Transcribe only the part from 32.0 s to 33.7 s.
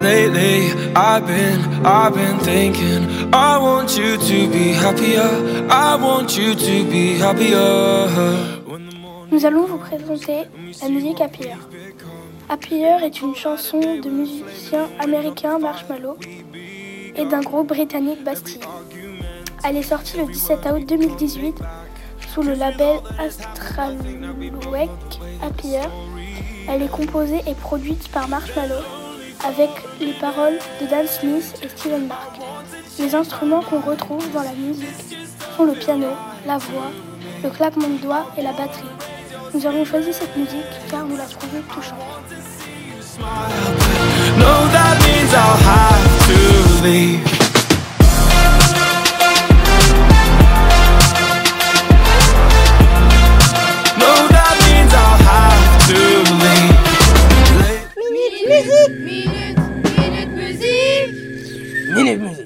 Mark. Les instruments